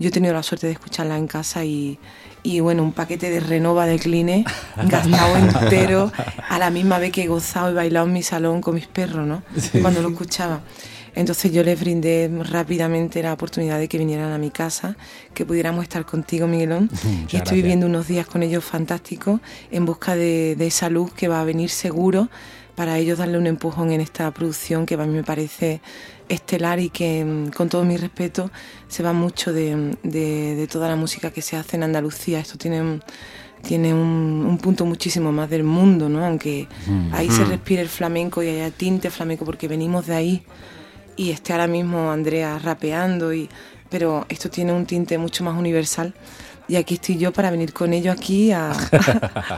yo 0.00 0.08
he 0.08 0.10
tenido 0.10 0.32
la 0.34 0.42
suerte 0.42 0.66
de 0.66 0.72
escucharla 0.72 1.16
en 1.16 1.26
casa 1.26 1.64
y, 1.64 1.98
y 2.42 2.60
bueno, 2.60 2.82
un 2.82 2.92
paquete 2.92 3.30
de 3.30 3.38
Renova 3.38 3.84
de 3.84 3.98
Kline 3.98 4.46
gastado 4.86 5.36
entero, 5.36 6.10
a 6.48 6.58
la 6.58 6.70
misma 6.70 6.98
vez 6.98 7.12
que 7.12 7.24
he 7.24 7.26
gozado 7.28 7.70
y 7.70 7.74
bailado 7.74 8.06
en 8.06 8.14
mi 8.14 8.22
salón 8.22 8.62
con 8.62 8.74
mis 8.74 8.86
perros, 8.86 9.26
¿no? 9.26 9.42
Cuando 9.82 10.00
lo 10.02 10.08
escuchaba. 10.08 10.62
Entonces 11.14 11.52
yo 11.52 11.62
les 11.62 11.78
brindé 11.78 12.30
rápidamente 12.44 13.22
la 13.22 13.32
oportunidad 13.32 13.78
de 13.78 13.88
que 13.88 13.98
vinieran 13.98 14.32
a 14.32 14.38
mi 14.38 14.50
casa, 14.50 14.96
que 15.34 15.44
pudiéramos 15.44 15.82
estar 15.82 16.06
contigo, 16.06 16.46
Miguelón. 16.46 16.88
y 17.04 17.06
estoy 17.06 17.26
gracias. 17.32 17.54
viviendo 17.54 17.86
unos 17.86 18.06
días 18.06 18.26
con 18.26 18.42
ellos 18.42 18.64
fantásticos 18.64 19.40
en 19.70 19.84
busca 19.84 20.16
de, 20.16 20.56
de 20.56 20.66
esa 20.66 20.88
luz 20.88 21.12
que 21.12 21.28
va 21.28 21.40
a 21.40 21.44
venir 21.44 21.68
seguro 21.68 22.30
para 22.80 22.96
ellos 22.96 23.18
darle 23.18 23.36
un 23.36 23.46
empujón 23.46 23.90
en 23.92 24.00
esta 24.00 24.30
producción 24.30 24.86
que 24.86 24.94
a 24.94 25.04
mí 25.04 25.12
me 25.12 25.22
parece 25.22 25.82
estelar 26.30 26.80
y 26.80 26.88
que, 26.88 27.22
mm, 27.26 27.50
con 27.50 27.68
todo 27.68 27.84
mi 27.84 27.98
respeto, 27.98 28.50
se 28.88 29.02
va 29.02 29.12
mucho 29.12 29.52
de, 29.52 29.98
de- 30.02 30.54
de 30.56 30.66
toda 30.66 30.88
la 30.88 30.96
música 30.96 31.30
que 31.30 31.42
se 31.42 31.56
hace 31.58 31.76
en 31.76 31.82
Andalucía. 31.82 32.40
Esto 32.40 32.56
tiene, 32.56 32.80
un- 32.80 33.02
tiene 33.62 33.92
un, 33.92 34.46
un 34.48 34.56
punto 34.56 34.86
muchísimo 34.86 35.30
más 35.30 35.50
del 35.50 35.62
mundo, 35.62 36.08
¿no? 36.08 36.24
Aunque 36.24 36.68
ahí 37.12 37.28
se 37.30 37.44
respira 37.44 37.82
el 37.82 37.90
flamenco 37.90 38.42
y 38.42 38.48
haya 38.48 38.70
tinte 38.70 39.10
flamenco 39.10 39.44
porque 39.44 39.68
venimos 39.68 40.06
de 40.06 40.14
ahí 40.14 40.42
y 41.16 41.32
esté 41.32 41.52
ahora 41.52 41.66
mismo 41.66 42.10
Andrea 42.10 42.58
rapeando, 42.58 43.34
y, 43.34 43.46
pero 43.90 44.24
esto 44.30 44.48
tiene 44.48 44.72
un 44.72 44.86
tinte 44.86 45.18
mucho 45.18 45.44
más 45.44 45.54
universal. 45.58 46.14
Y 46.70 46.76
aquí 46.76 46.94
estoy 46.94 47.18
yo 47.18 47.32
para 47.32 47.50
venir 47.50 47.72
con 47.72 47.92
ellos 47.92 48.16
aquí 48.16 48.52
a, 48.52 48.70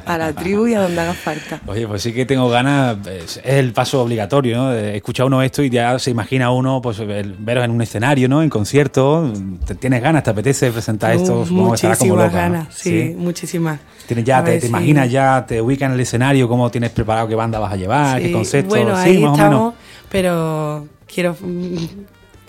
a 0.07 0.17
la 0.17 0.33
tribu 0.33 0.67
y 0.67 0.73
a 0.73 0.81
donde 0.81 0.99
haga 1.03 1.13
falta. 1.13 1.61
Oye, 1.67 1.87
pues 1.87 2.01
sí 2.03 2.15
que 2.15 2.25
tengo 2.25 2.49
ganas, 2.49 3.07
es, 3.07 3.39
el 3.45 3.75
paso 3.75 4.01
obligatorio, 4.03 4.57
¿no? 4.57 4.71
De 4.71 4.97
escuchar 4.97 5.27
uno 5.27 5.43
esto 5.43 5.63
y 5.63 5.69
ya 5.69 5.99
se 5.99 6.11
imagina 6.11 6.51
uno, 6.51 6.81
pues, 6.81 7.01
el- 7.01 7.35
veros 7.39 7.67
en 7.67 7.71
un 7.71 7.83
escenario, 7.83 8.31
¿no? 8.31 8.43
En 8.43 8.49
concierto, 8.49 9.31
te 9.67 9.75
tienes 9.75 10.01
ganas, 10.01 10.23
te 10.23 10.31
apetece 10.31 10.71
presentar 10.73 11.13
esto, 11.13 11.45
como 11.47 11.65
muchísimas 11.69 12.33
ganas, 12.33 12.69
sí, 12.75 13.15
muchísimas. 13.15 13.79
Tienes 14.07 14.25
ya, 14.25 14.43
te, 14.43 14.67
imaginas 14.67 15.11
ya, 15.11 15.45
te 15.47 15.61
ubicas 15.61 15.89
en 15.89 15.93
el 15.93 16.01
escenario, 16.01 16.49
cómo 16.49 16.71
tienes 16.71 16.93
preparado, 16.93 17.29
qué 17.29 17.35
banda 17.35 17.59
vas 17.59 17.75
a 17.75 17.77
llevar, 17.77 18.21
qué 18.23 18.29
Sí, 18.29 18.33
concepto, 18.33 18.71
Bueno, 18.71 18.97
sí, 18.97 19.11
ahí 19.11 19.19
más 19.19 19.33
o 19.33 19.35
estamos, 19.35 19.61
menos. 19.61 19.75
pero 20.09 20.89
quiero 21.07 21.37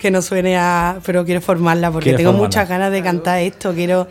que 0.04 0.10
no 0.10 0.20
suene 0.20 0.58
a... 0.58 0.98
Pero 1.06 1.24
quiero 1.24 1.40
formarla 1.40 1.90
porque 1.90 2.12
tengo 2.12 2.32
formarla. 2.32 2.46
muchas 2.46 2.68
ganas 2.68 2.92
de 2.92 3.02
cantar 3.02 3.38
esto. 3.38 3.72
Quiero... 3.72 4.06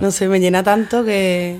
No 0.00 0.10
sé, 0.10 0.26
me 0.26 0.40
llena 0.40 0.62
tanto 0.62 1.04
que... 1.04 1.58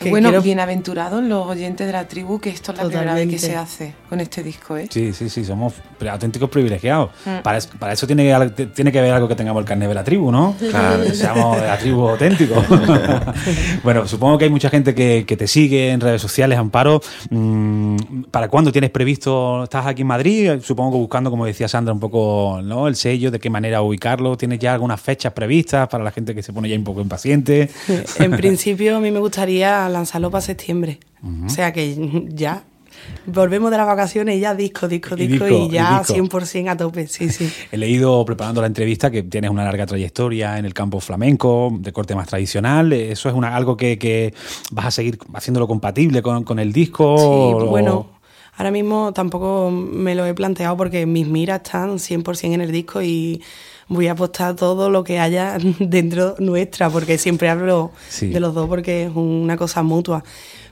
que 0.00 0.10
bueno, 0.10 0.30
quiero- 0.30 0.42
bienaventurados 0.42 1.22
los 1.22 1.46
oyentes 1.46 1.86
de 1.86 1.92
la 1.92 2.08
tribu, 2.08 2.40
que 2.40 2.50
esto 2.50 2.72
es 2.72 2.78
la 2.78 2.84
primera 2.84 3.14
vez 3.14 3.28
que 3.28 3.36
Totalmente. 3.36 3.46
se 3.46 3.56
hace 3.56 3.94
con 4.08 4.20
este 4.20 4.42
disco, 4.42 4.76
¿eh? 4.76 4.88
Sí, 4.90 5.12
sí, 5.12 5.28
sí, 5.28 5.44
somos 5.44 5.74
auténticos 6.10 6.48
privilegiados. 6.50 7.10
Mm. 7.24 7.42
Para, 7.42 7.58
eso, 7.58 7.68
para 7.78 7.92
eso 7.92 8.06
tiene 8.06 8.24
que, 8.56 8.66
tiene 8.66 8.90
que 8.92 9.00
ver 9.00 9.12
algo 9.12 9.28
que 9.28 9.34
tengamos 9.34 9.60
el 9.60 9.66
carnet 9.66 9.88
de 9.88 9.94
la 9.94 10.02
tribu, 10.04 10.32
¿no? 10.32 10.54
Claro. 10.58 11.04
Que 11.04 11.14
seamos 11.14 11.60
de 11.60 11.66
la 11.66 11.78
tribu 11.78 12.08
auténticos. 12.08 12.64
bueno, 13.84 14.06
supongo 14.08 14.38
que 14.38 14.44
hay 14.44 14.50
mucha 14.50 14.70
gente 14.70 14.94
que, 14.94 15.24
que 15.26 15.36
te 15.36 15.46
sigue 15.46 15.90
en 15.90 16.00
redes 16.00 16.20
sociales, 16.22 16.58
Amparo. 16.58 17.00
Mm, 17.30 17.96
¿Para 18.30 18.48
cuándo 18.48 18.72
tienes 18.72 18.90
previsto? 18.90 19.64
¿Estás 19.64 19.86
aquí 19.86 20.02
en 20.02 20.08
Madrid? 20.08 20.52
Supongo 20.62 20.92
que 20.92 20.98
buscando, 20.98 21.30
como 21.30 21.46
decía 21.46 21.68
Sandra, 21.68 21.92
un 21.92 22.00
poco 22.00 22.60
¿no? 22.62 22.88
el 22.88 22.96
sello, 22.96 23.30
de 23.30 23.38
qué 23.38 23.50
manera 23.50 23.82
ubicarlo. 23.82 24.36
¿Tienes 24.36 24.58
ya 24.58 24.72
algunas 24.74 25.00
fechas 25.00 25.32
previstas 25.32 25.88
para 25.88 26.02
la 26.04 26.10
gente 26.10 26.34
que 26.34 26.42
se 26.42 26.52
pone 26.52 26.68
ya 26.68 26.76
un 26.76 26.84
poco 26.84 27.00
impaciente? 27.00 27.70
En 28.18 28.30
principio 28.32 28.96
a 28.96 29.00
mí 29.00 29.10
me 29.10 29.18
gustaría 29.20 29.88
lanzarlo 29.90 30.30
para 30.30 30.42
septiembre. 30.42 31.00
O 31.46 31.48
sea 31.48 31.72
que 31.72 32.24
ya 32.30 32.64
volvemos 33.26 33.70
de 33.70 33.76
las 33.76 33.86
vacaciones 33.86 34.36
y 34.36 34.40
ya 34.40 34.54
disco, 34.54 34.88
disco, 34.88 35.14
disco 35.16 35.46
y, 35.46 35.50
disco, 35.50 35.66
y 35.66 35.70
ya 35.70 35.98
disco. 35.98 36.14
100% 36.14 36.68
a 36.70 36.76
tope, 36.76 37.06
sí, 37.06 37.28
sí. 37.30 37.50
He 37.72 37.76
leído 37.76 38.24
preparando 38.24 38.60
la 38.60 38.66
entrevista 38.66 39.10
que 39.10 39.22
tienes 39.22 39.50
una 39.50 39.64
larga 39.64 39.86
trayectoria 39.86 40.58
en 40.58 40.64
el 40.64 40.74
campo 40.74 41.00
flamenco, 41.00 41.72
de 41.78 41.92
corte 41.92 42.14
más 42.14 42.26
tradicional. 42.28 42.92
¿Eso 42.92 43.28
es 43.28 43.34
una, 43.34 43.54
algo 43.56 43.76
que, 43.76 43.98
que 43.98 44.34
vas 44.72 44.86
a 44.86 44.90
seguir 44.90 45.18
haciéndolo 45.34 45.66
compatible 45.68 46.20
con, 46.22 46.44
con 46.44 46.58
el 46.58 46.72
disco? 46.72 47.16
Sí, 47.18 47.52
o- 47.54 47.66
bueno, 47.66 48.06
Ahora 48.56 48.72
mismo 48.72 49.12
tampoco 49.14 49.70
me 49.70 50.14
lo 50.14 50.26
he 50.26 50.34
planteado 50.34 50.76
porque 50.76 51.06
mis 51.06 51.26
miras 51.26 51.62
están 51.64 51.98
100% 51.98 52.52
en 52.52 52.60
el 52.60 52.70
disco 52.70 53.00
y 53.00 53.40
voy 53.90 54.06
a 54.06 54.12
apostar 54.12 54.56
todo 54.56 54.88
lo 54.88 55.04
que 55.04 55.18
haya 55.18 55.58
dentro 55.78 56.36
nuestra, 56.38 56.88
porque 56.88 57.18
siempre 57.18 57.50
hablo 57.50 57.90
de 58.20 58.40
los 58.40 58.54
dos 58.54 58.68
porque 58.68 59.04
es 59.04 59.12
una 59.14 59.58
cosa 59.58 59.82
mutua. 59.82 60.24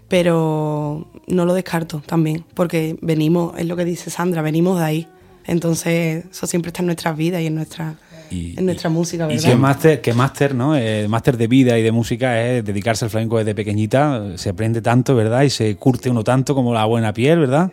Pero 0.09 1.07
no 1.27 1.45
lo 1.45 1.53
descarto 1.53 2.03
también, 2.07 2.43
porque 2.55 2.97
venimos, 3.03 3.59
es 3.59 3.67
lo 3.67 3.77
que 3.77 3.85
dice 3.85 4.09
Sandra, 4.09 4.41
venimos 4.41 4.79
de 4.79 4.85
ahí. 4.85 5.09
Entonces, 5.45 6.25
eso 6.31 6.47
siempre 6.47 6.71
está 6.71 6.81
en 6.81 6.87
nuestras 6.87 7.15
vidas 7.15 7.43
y 7.43 7.47
en 7.47 7.57
nuestra, 7.57 7.97
en 8.31 8.65
nuestra 8.65 8.89
música, 8.89 9.27
¿verdad? 9.27 9.43
Y 9.43 9.47
que 9.51 9.55
máster, 9.55 10.01
que 10.01 10.15
máster, 10.15 10.55
¿no? 10.55 10.75
El 10.75 11.11
máster 11.11 11.37
de 11.37 11.47
vida 11.47 11.79
y 11.79 11.83
de 11.83 11.93
música 11.93 12.43
es 12.43 12.65
dedicarse 12.65 13.05
al 13.05 13.11
flamenco 13.11 13.37
desde 13.37 13.55
pequeñita. 13.55 14.39
Se 14.39 14.49
aprende 14.49 14.81
tanto, 14.81 15.15
¿verdad? 15.15 15.43
Y 15.43 15.51
se 15.51 15.77
curte 15.77 16.09
uno 16.09 16.25
tanto 16.25 16.55
como 16.55 16.73
la 16.73 16.87
buena 16.87 17.13
piel, 17.13 17.41
¿verdad? 17.41 17.71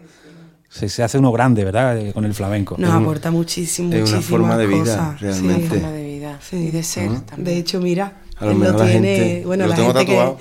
Se, 0.76 0.90
se 0.90 1.04
hace 1.04 1.18
uno 1.18 1.32
grande, 1.32 1.64
¿verdad? 1.64 1.98
Eh, 1.98 2.12
con 2.12 2.26
el 2.26 2.34
flamenco. 2.34 2.76
Nos 2.78 2.92
aporta 2.92 3.32
muchísimo, 3.32 3.94
Es 3.94 4.12
una 4.12 4.22
forma 4.22 4.58
de 4.58 4.68
vida, 4.68 4.80
cosas. 4.80 5.22
realmente. 5.22 5.70
Forma 5.70 5.92
de 5.92 6.04
vida 6.04 6.40
y 6.52 6.72
de 6.72 6.84
ser 6.84 7.10
también. 7.22 7.44
De 7.46 7.58
hecho, 7.58 7.80
mira, 7.80 8.14
A 8.38 8.46
lo 8.46 8.52
él 8.52 8.60
lo 8.60 8.72
la 8.78 8.86
tiene. 8.86 9.16
gente- 9.16 9.44
bueno, 9.46 9.64
lo 9.64 9.70
la 9.70 9.76
tengo 9.78 9.94
gente, 9.94 10.06
que, 10.06 10.34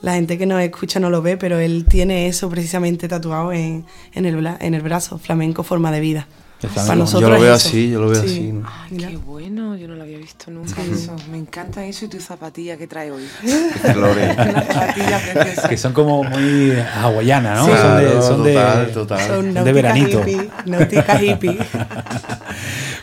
la 0.00 0.14
gente 0.14 0.38
que 0.38 0.46
nos 0.46 0.62
escucha 0.62 0.98
no 0.98 1.10
lo 1.10 1.20
ve, 1.20 1.36
pero 1.36 1.58
él 1.58 1.84
tiene 1.86 2.26
eso 2.26 2.48
precisamente 2.48 3.06
tatuado 3.06 3.52
en, 3.52 3.84
en, 4.14 4.24
el, 4.24 4.46
en 4.60 4.72
el 4.74 4.80
brazo, 4.80 5.18
flamenco 5.18 5.62
forma 5.62 5.92
de 5.92 6.00
vida. 6.00 6.26
Para 6.68 6.94
nosotros 6.96 7.22
Yo 7.22 7.34
lo 7.36 7.40
veo 7.40 7.54
eso. 7.54 7.68
así, 7.68 7.90
yo 7.90 8.00
lo 8.00 8.08
veo 8.08 8.22
Sí. 8.22 8.26
así, 8.28 8.52
¿no? 8.52 8.66
Ay, 8.68 8.88
Mira. 8.90 9.08
qué 9.10 9.16
bueno, 9.16 9.76
yo 9.76 9.88
no 9.88 9.94
lo 9.94 10.02
había 10.02 10.18
visto 10.18 10.50
nunca 10.50 10.80
eso. 10.82 11.16
Me 11.30 11.38
encanta 11.38 11.84
eso 11.84 12.04
y 12.04 12.08
tu 12.08 12.20
zapatilla 12.20 12.76
que 12.76 12.86
trae 12.86 13.10
hoy. 13.10 13.24
Flores. 13.92 14.36
Que 15.68 15.76
son 15.76 15.92
como 15.92 16.22
muy 16.24 16.72
hawaianas, 16.94 17.58
¿no? 17.58 17.66
Sí. 17.66 17.72
son 17.80 17.96
de, 17.98 18.22
son 18.22 18.42
de- 18.44 18.52
total, 18.54 18.92
total. 18.92 19.26
Son 19.26 19.46
de 19.46 19.52
náutica 19.52 19.72
veranito. 19.72 20.20
hippie, 20.20 20.50
náutica 20.66 21.22
hippie. 21.22 21.58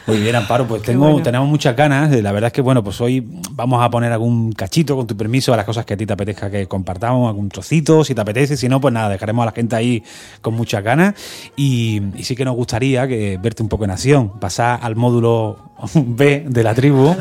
Muy 0.10 0.22
bien, 0.22 0.36
Amparo, 0.36 0.68
pues 0.68 0.82
tengo, 0.82 1.06
bueno. 1.06 1.24
tenemos 1.24 1.48
muchas 1.48 1.75
ganas. 1.75 2.12
La 2.12 2.32
verdad 2.32 2.48
es 2.48 2.54
que, 2.54 2.62
bueno, 2.62 2.84
pues 2.84 3.00
hoy 3.00 3.25
vamos 3.51 3.82
a 3.84 3.89
poner 3.89 4.12
algún 4.12 4.51
cachito, 4.51 4.96
con 4.96 5.08
tu 5.08 5.16
permiso, 5.16 5.54
a 5.54 5.58
las 5.58 5.66
cosas 5.66 5.86
que 5.86 5.94
a 5.94 5.98
ti 5.98 6.06
te 6.06 6.13
apetezca 6.13 6.50
que 6.50 6.68
compartamos, 6.68 7.28
algún 7.30 7.50
trocito, 7.50 8.04
si 8.04 8.16
te 8.16 8.22
apetece. 8.22 8.58
Si 8.58 8.68
no, 8.68 8.82
pues 8.82 8.94
nada, 8.94 9.10
dejaremos 9.10 9.44
a 9.44 9.46
la 9.48 9.51
gente 9.51 9.75
ahí 9.75 10.04
con 10.42 10.56
muchas 10.56 10.84
ganas. 10.84 11.13
Y, 11.56 12.01
y 12.16 12.24
sí 12.24 12.36
que 12.36 12.44
nos 12.44 12.56
gustaría 12.56 13.08
que 13.08 13.38
verte 13.42 13.63
un 13.63 13.70
poco 13.70 13.86
en 13.86 13.92
acción, 13.92 14.39
pasar 14.39 14.80
al 14.82 14.96
módulo 14.96 15.70
B 15.94 16.46
de 16.48 16.63
la 16.63 16.74
tribu 16.74 17.16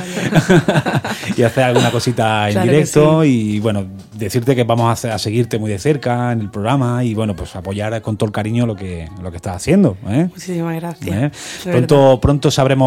y 1.36 1.42
hacer 1.42 1.64
alguna 1.64 1.90
cosita 1.90 2.48
en 2.48 2.54
Claro 2.54 2.70
directo. 2.70 3.24
Y 3.24 3.60
bueno, 3.60 3.86
decirte 4.14 4.56
que 4.56 4.64
vamos 4.64 5.04
a, 5.04 5.18
seguirte 5.18 5.58
muy 5.58 5.70
de 5.70 5.78
cerca 5.78 6.32
en 6.32 6.40
el 6.40 6.50
programa 6.50 7.04
y 7.04 7.14
bueno, 7.14 7.34
pues 7.34 7.54
apoyar 7.56 8.00
con 8.02 8.16
todo 8.16 8.26
el 8.26 8.32
cariño 8.32 8.66
lo 8.66 8.74
que, 8.74 9.08
lo 9.22 9.30
que 9.30 9.36
estás 9.36 9.56
haciendo. 9.56 9.96
¿eh? 10.08 10.28
Muchísimas 10.30 10.74
gracias. 10.76 11.16
¿Eh? 11.16 11.70
Pronto, 11.70 12.18
pronto 12.20 12.50
sabremos, 12.50 12.77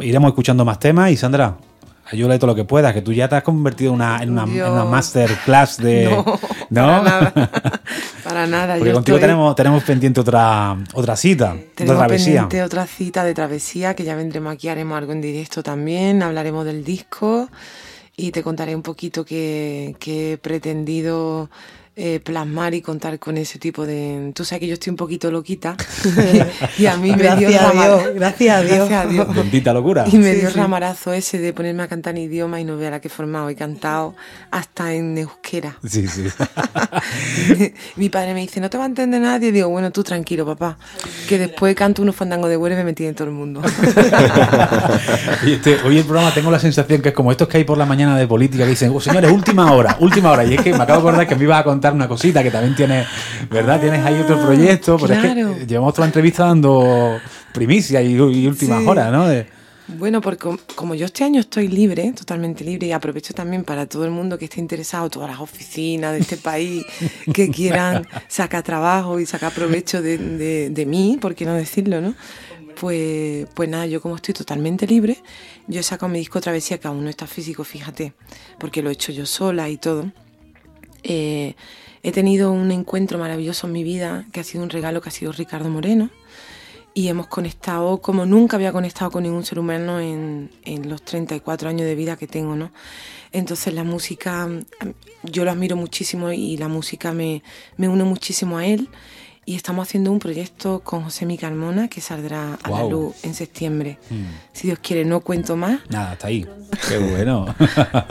iremos 0.00 0.28
escuchando 0.30 0.64
más 0.64 0.78
temas 0.78 1.10
y 1.10 1.16
Sandra, 1.16 1.56
ayúdale 2.10 2.38
todo 2.38 2.48
lo 2.48 2.54
que 2.54 2.64
puedas, 2.64 2.92
que 2.94 3.02
tú 3.02 3.12
ya 3.12 3.28
te 3.28 3.36
has 3.36 3.42
convertido 3.42 3.90
en 3.90 3.96
una, 3.96 4.22
en 4.22 4.30
una, 4.30 4.44
en 4.44 4.72
una 4.72 4.84
masterclass 4.84 5.78
de... 5.78 6.08
No, 6.68 6.82
para 6.84 7.02
nada. 7.02 7.50
Para 8.24 8.46
nada. 8.48 8.74
Porque 8.74 8.88
yo 8.90 8.94
contigo 8.96 9.18
estoy- 9.18 9.20
tenemos, 9.20 9.54
tenemos 9.54 9.84
pendiente 9.84 10.20
otra, 10.20 10.76
otra 10.94 11.14
cita, 11.14 11.52
otra 11.52 11.62
Tenemos 11.76 11.98
travesía. 11.98 12.26
pendiente 12.42 12.62
otra 12.64 12.86
cita 12.86 13.22
de 13.24 13.34
travesía 13.34 13.94
que 13.94 14.02
ya 14.02 14.16
vendremos 14.16 14.52
aquí, 14.52 14.66
haremos 14.68 14.98
algo 14.98 15.12
en 15.12 15.20
directo 15.20 15.62
también, 15.62 16.24
hablaremos 16.24 16.64
del 16.64 16.82
disco 16.84 17.48
y 18.16 18.32
te 18.32 18.42
contaré 18.42 18.74
un 18.74 18.82
poquito 18.82 19.24
que, 19.24 19.94
que 20.00 20.32
he 20.32 20.38
pretendido 20.38 21.50
eh, 21.98 22.20
plasmar 22.22 22.74
y 22.74 22.82
contar 22.82 23.18
con 23.18 23.38
ese 23.38 23.58
tipo 23.58 23.86
de... 23.86 24.30
Tú 24.34 24.44
sabes 24.44 24.60
que 24.60 24.66
yo 24.66 24.74
estoy 24.74 24.90
un 24.90 24.96
poquito 24.96 25.30
loquita 25.30 25.76
y 26.78 26.84
a 26.86 26.96
mí 26.98 27.10
me 27.12 27.16
dio 27.36 27.48
Gracias 27.48 27.62
a 27.62 27.72
Dios, 27.72 28.14
gracias 28.14 28.56
a 28.56 28.62
Dios. 28.62 28.88
Gracias 28.88 29.04
a 29.04 29.06
Dios. 29.06 29.34
Bendita 29.34 29.72
locura. 29.72 30.04
Y 30.12 30.18
me 30.18 30.34
Sí, 30.34 30.40
dio 30.40 30.50
sí. 30.50 30.56
ramarazo 30.58 31.12
ese 31.14 31.38
de 31.38 31.52
ponerme 31.54 31.82
a 31.84 31.88
cantar 31.88 32.14
en 32.16 32.22
idioma 32.24 32.60
y 32.60 32.64
no 32.64 32.76
vea 32.76 32.90
la 32.90 33.00
que 33.00 33.08
he 33.08 33.10
formado. 33.10 33.48
He 33.48 33.54
cantado 33.56 34.14
hasta 34.50 34.92
en 34.92 35.16
euskera. 35.16 35.78
Sí, 35.88 36.06
sí. 36.06 36.24
Mi 37.96 38.08
padre 38.10 38.34
me 38.34 38.40
dice, 38.40 38.60
no 38.60 38.68
te 38.68 38.76
va 38.76 38.84
a 38.84 38.88
entender 38.88 39.20
nadie. 39.20 39.50
Digo, 39.52 39.68
bueno, 39.70 39.90
tú 39.90 40.02
tranquilo, 40.04 40.44
papá. 40.44 40.76
Que 41.28 41.38
después 41.38 41.74
canto 41.74 42.02
unos 42.02 42.14
fandangos 42.14 42.50
de 42.50 42.56
huele 42.58 42.74
y 42.74 42.78
me 42.78 42.84
metí 42.84 43.06
en 43.06 43.14
todo 43.14 43.28
el 43.28 43.34
mundo. 43.34 43.62
Oye, 45.42 45.54
este- 45.54 45.78
hoy 45.84 45.98
el 45.98 46.04
programa 46.04 46.32
tengo 46.32 46.50
la 46.50 46.58
sensación 46.58 47.00
que 47.02 47.08
es 47.10 47.14
como 47.14 47.30
estos 47.30 47.48
que 47.48 47.58
hay 47.58 47.64
por 47.64 47.78
la 47.78 47.86
mañana 47.86 48.16
de 48.18 48.26
política 48.26 48.64
que 48.64 48.70
dicen, 48.70 48.92
oh, 48.94 49.00
señores, 49.00 49.30
última 49.30 49.72
hora, 49.72 49.96
última 50.00 50.30
hora. 50.30 50.44
Y 50.44 50.54
es 50.54 50.60
que 50.60 50.70
me 50.72 50.82
acabo 50.82 51.00
de 51.02 51.08
acordar 51.08 51.26
que 51.26 51.36
me 51.36 51.44
ibas 51.44 51.60
a 51.60 51.64
contar 51.64 51.85
una 51.94 52.08
cosita 52.08 52.42
que 52.42 52.50
también 52.50 52.74
tienes, 52.74 53.06
¿verdad? 53.50 53.80
Tienes 53.80 54.04
ahí 54.04 54.14
otro 54.20 54.40
proyecto, 54.40 54.96
pero 54.98 55.14
es 55.14 55.20
que 55.20 55.66
llevamos 55.66 55.94
toda 55.94 56.06
la 56.06 56.10
entrevista 56.10 56.44
dando 56.46 57.18
primicia 57.52 58.02
y, 58.02 58.12
y 58.14 58.46
últimas 58.46 58.80
Sí. 58.82 58.88
horas, 58.88 59.12
¿no? 59.12 59.26
De- 59.28 59.46
Bueno, 59.88 60.20
porque 60.20 60.38
com- 60.40 60.58
como 60.74 60.94
yo 60.96 61.06
este 61.06 61.22
año 61.22 61.38
estoy 61.40 61.68
libre, 61.68 62.12
totalmente 62.12 62.64
libre, 62.64 62.88
y 62.88 62.92
aprovecho 62.92 63.32
también 63.34 63.62
para 63.62 63.86
todo 63.86 64.04
el 64.04 64.10
mundo 64.10 64.36
que 64.36 64.46
esté 64.46 64.58
interesado, 64.60 65.08
todas 65.10 65.30
las 65.30 65.38
oficinas 65.40 66.12
de 66.12 66.18
este 66.18 66.36
país 66.36 66.84
que 67.32 67.50
quieran 67.50 68.04
sacar 68.28 68.62
trabajo 68.64 69.20
y 69.20 69.26
sacar 69.26 69.52
provecho 69.52 70.02
de, 70.02 70.18
de- 70.18 70.70
de 70.70 70.86
mí, 70.86 71.18
por 71.20 71.34
qué 71.36 71.44
no 71.44 71.54
decirlo, 71.54 72.00
¿no? 72.00 72.14
Pues, 72.80 73.46
pues 73.54 73.68
nada, 73.70 73.86
yo 73.86 74.00
como 74.02 74.16
estoy 74.16 74.34
totalmente 74.34 74.86
libre, 74.86 75.16
yo 75.66 75.80
he 75.80 75.82
sacado 75.82 76.10
mi 76.12 76.18
disco 76.18 76.40
Travesía, 76.40 76.78
que 76.78 76.88
aún 76.88 77.04
no 77.04 77.08
está 77.08 77.26
físico, 77.26 77.64
fíjate, 77.64 78.12
porque 78.58 78.82
lo 78.82 78.90
he 78.90 78.92
hecho 78.92 79.12
yo 79.12 79.24
sola 79.24 79.68
y 79.70 79.78
todo. 79.78 80.10
Eh, 81.08 81.54
he 82.02 82.10
tenido 82.10 82.50
un 82.50 82.72
encuentro 82.72 83.16
maravilloso 83.16 83.68
en 83.68 83.72
mi 83.72 83.84
vida, 83.84 84.26
que 84.32 84.40
ha 84.40 84.44
sido 84.44 84.64
un 84.64 84.70
regalo 84.70 85.00
que 85.00 85.08
ha 85.08 85.12
sido 85.12 85.30
Ricardo 85.30 85.68
Moreno 85.70 86.10
y 86.94 87.08
hemos 87.08 87.28
conectado 87.28 87.98
como 87.98 88.26
nunca 88.26 88.56
había 88.56 88.72
conectado 88.72 89.10
con 89.10 89.22
ningún 89.22 89.44
ser 89.44 89.58
humano 89.58 90.00
en, 90.00 90.50
en 90.64 90.88
los 90.88 91.02
34 91.02 91.68
años 91.68 91.86
de 91.86 91.94
vida 91.94 92.16
que 92.16 92.26
tengo, 92.26 92.56
¿no? 92.56 92.72
Entonces 93.32 93.72
la 93.74 93.84
música, 93.84 94.46
mm, 94.46 94.64
yo 95.24 95.44
lo 95.44 95.50
admiro 95.52 95.76
muchísimo 95.76 96.32
y 96.32 96.56
la 96.56 96.68
música 96.68 97.12
me, 97.12 97.42
me 97.76 97.88
une 97.88 98.04
muchísimo 98.04 98.58
a 98.58 98.66
él 98.66 98.88
y 99.48 99.54
estamos 99.54 99.86
haciendo 99.86 100.10
un 100.10 100.18
proyecto 100.18 100.80
con 100.82 101.04
José 101.04 101.24
Mi 101.24 101.38
Carmona 101.38 101.86
que 101.86 102.00
saldrá 102.00 102.58
a 102.64 102.68
la 102.68 102.82
luz 102.82 103.14
en 103.22 103.32
septiembre. 103.32 103.96
Si 104.52 104.66
Dios 104.66 104.80
quiere, 104.82 105.04
no 105.04 105.20
cuento 105.20 105.54
más. 105.56 105.78
Nada, 105.88 106.10
hasta 106.12 106.26
ahí. 106.26 106.44
Qué 106.88 106.98
bueno. 106.98 107.46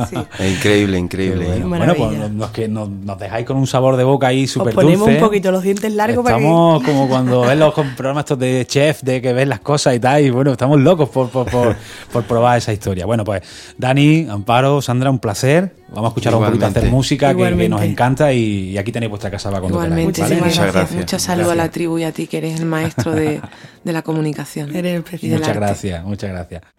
Sí. 0.10 0.15
Increíble, 0.56 0.94
Qué 0.94 1.00
increíble. 1.00 1.46
bueno. 1.48 1.68
Maravilla. 1.68 2.06
Bueno, 2.08 2.20
pues 2.22 2.32
nos, 2.32 2.50
que 2.51 2.68
nos, 2.70 2.89
nos 2.89 3.20
dejáis 3.20 3.46
con 3.46 3.58
un 3.58 3.68
sabor 3.68 3.98
de 3.98 4.06
boca 4.06 4.27
ahí 4.27 4.48
súper 4.48 4.70
Os 4.70 4.75
ponemos 4.75 5.00
dulce. 5.00 5.15
un 5.15 5.24
poquito 5.25 5.51
los 5.51 5.62
dientes 5.62 5.94
largos 5.94 6.24
para 6.24 6.38
que... 6.38 6.44
Estamos 6.44 6.84
como 6.84 7.10
cuando 7.10 7.42
ves 7.42 7.58
los 7.58 7.74
programas 7.74 8.22
estos 8.24 8.39
de 8.39 8.65
chef, 8.65 9.01
de 9.04 9.22
que 9.22 9.34
ves 9.34 9.48
las 9.50 9.60
cosas 9.60 9.94
y 9.94 10.00
tal, 10.00 10.24
y 10.24 10.30
bueno, 10.30 10.54
estamos 10.54 10.80
locos 10.80 11.10
por, 11.10 11.30
por, 11.30 11.51
por, 11.51 11.75
por 12.13 12.24
probar 12.24 12.60
esa 12.60 12.72
historia. 12.72 13.06
Bueno, 13.06 13.25
pues 13.25 13.42
Dani, 13.77 14.25
Amparo, 14.30 14.82
Sandra, 14.82 15.10
un 15.12 15.20
placer. 15.20 15.75
Vamos 15.96 16.10
a 16.10 16.12
escuchar 16.12 16.36
un 16.36 16.46
poquito 16.46 16.66
hacer 16.66 16.92
música 16.92 17.34
que, 17.34 17.56
que 17.58 17.70
nos 17.70 17.82
encanta 17.82 18.34
y, 18.34 18.72
y 18.72 18.78
aquí 18.78 18.92
tenéis 18.92 19.10
vuestra 19.10 19.32
casa 19.32 19.50
para 19.50 19.62
cuando 19.62 19.78
Igualmente, 19.78 20.22
queráis. 20.22 20.30
¿vale? 20.30 20.42
muchísimas 20.42 20.66
gracias. 20.74 20.74
gracias. 20.75 21.00
Mucha 21.00 21.20
salud 21.20 21.50
a 21.50 21.56
la 21.56 21.72
tribu 21.72 21.98
y 21.98 22.04
a 22.04 22.12
ti 22.12 22.28
que 22.28 22.38
eres 22.38 22.60
el 22.60 22.66
maestro 22.66 23.14
de, 23.14 23.42
de 23.84 23.94
la 23.94 24.02
comunicación. 24.02 24.75
Eres 24.75 24.96
el. 24.96 25.40
Muchas 25.40 25.56
gracias, 25.56 26.04
muchas 26.04 26.30
gracias. 26.30 26.75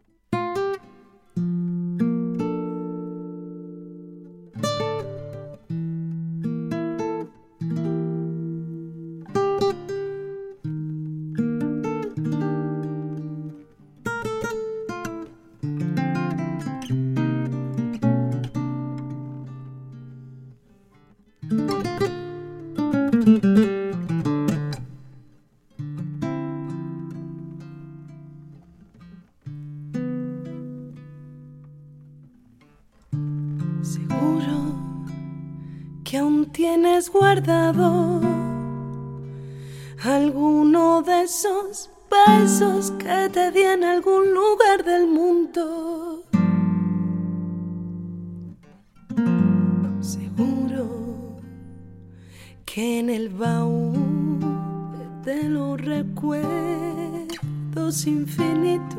Guardado 37.18 38.20
alguno 40.04 41.02
de 41.02 41.22
esos 41.22 41.90
besos 42.10 42.90
que 42.92 43.28
te 43.32 43.50
di 43.50 43.62
en 43.62 43.82
algún 43.84 44.34
lugar 44.34 44.84
del 44.84 45.06
mundo. 45.06 46.22
Seguro 50.00 51.38
que 52.64 52.98
en 53.00 53.10
el 53.10 53.28
baúl 53.30 53.98
de 55.24 55.48
los 55.48 55.80
recuerdos 55.80 56.46
infinitos 58.06 58.96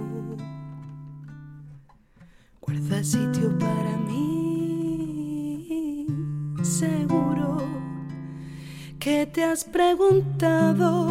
guarda 2.62 3.04
sitio 3.04 3.58
para 3.60 3.98
mí. 4.08 6.08
Seguro 6.64 7.27
que 9.08 9.26
te 9.26 9.42
has 9.46 9.64
preguntado 9.64 11.08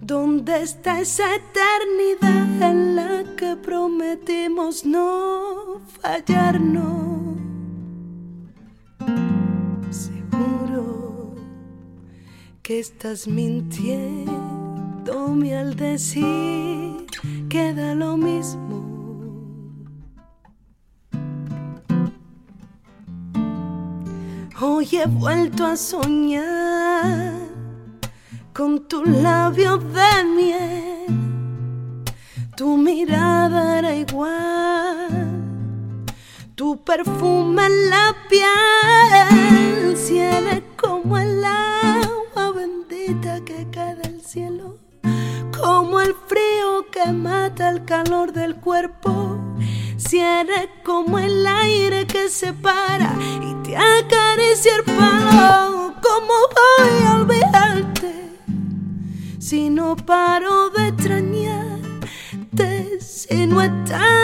¿Dónde 0.00 0.62
está 0.62 1.00
esa 1.00 1.36
eternidad 1.36 2.62
en 2.68 2.96
la 2.96 3.36
que 3.36 3.54
prometimos 3.54 4.84
no 4.84 5.80
fallarnos? 6.00 7.36
Seguro 9.90 11.36
que 12.60 12.80
estás 12.80 13.28
mintiéndome 13.28 15.56
al 15.56 15.76
decir 15.76 17.06
que 17.48 17.72
da 17.72 17.94
lo 17.94 18.16
mismo. 18.16 18.99
Hoy 24.62 24.86
he 24.92 25.06
vuelto 25.06 25.64
a 25.64 25.74
soñar 25.74 27.32
con 28.52 28.86
tus 28.86 29.08
labios 29.08 29.80
de 29.94 30.24
miel. 30.36 32.04
Tu 32.58 32.76
mirada 32.76 33.78
era 33.78 33.94
igual, 33.94 35.38
tu 36.54 36.84
perfume 36.84 37.64
en 37.64 37.88
la 37.88 38.14
piel. 38.28 39.96
Si 39.96 40.18
eres 40.18 40.62
como 40.76 41.16
el 41.16 41.42
agua 41.42 42.52
bendita 42.52 43.42
que 43.46 43.66
cae 43.70 43.94
del 43.94 44.20
cielo, 44.20 44.76
como 45.58 46.02
el 46.02 46.14
frío 46.26 46.84
que 46.92 47.10
mata 47.12 47.70
el 47.70 47.86
calor 47.86 48.34
del 48.34 48.56
cuerpo. 48.56 49.29
Si 50.10 50.18
eres 50.18 50.68
como 50.84 51.20
el 51.20 51.46
aire 51.46 52.04
que 52.04 52.28
se 52.28 52.52
para 52.52 53.14
y 53.48 53.54
te 53.62 53.76
acaricia 53.76 54.74
el 54.74 54.82
palo, 54.82 55.94
¿cómo 56.02 56.34
voy 56.56 57.06
a 57.06 57.14
olvidarte? 57.14 58.32
si 59.38 59.70
no 59.70 59.94
paro 59.94 60.70
de 60.70 60.88
extrañarte, 60.88 62.98
si 63.00 63.46
no 63.46 63.62
estás 63.62 64.19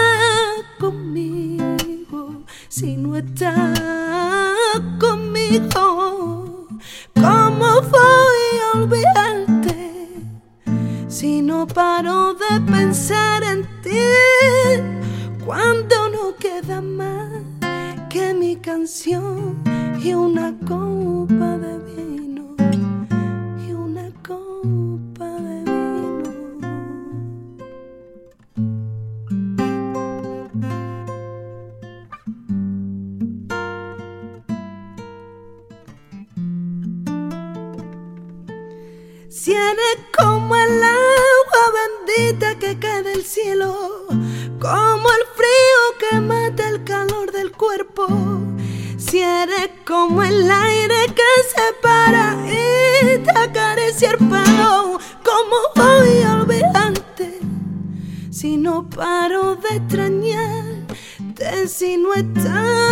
Si 39.39 39.53
eres 39.53 39.99
como 40.17 40.57
el 40.57 40.83
agua 40.83 41.65
bendita 41.77 42.59
que 42.59 42.79
cae 42.79 43.03
del 43.03 43.23
cielo, 43.23 44.07
como 44.09 45.09
el 45.11 45.25
frío 45.37 45.81
que 46.01 46.21
mata 46.23 46.67
el 46.71 46.83
calor 46.85 47.31
del 47.33 47.53
cuerpo, 47.53 48.07
si 48.97 49.21
eres 49.21 49.69
como 49.87 50.23
el 50.23 50.51
aire 50.51 51.05
que 51.15 51.33
se 51.53 51.75
para 51.83 52.35
y 52.47 53.19
te 53.19 53.31
acaricia 53.39 54.13
el 54.13 54.27
palo, 54.27 54.99
¿cómo 55.23 55.57
voy 55.75 56.23
a 56.23 56.41
olvidarte? 56.41 57.39
Si 58.31 58.57
no 58.57 58.89
paro 58.89 59.57
de 59.57 59.77
extrañarte, 59.77 61.69
si 61.69 61.99
no 61.99 62.15
estás 62.15 62.86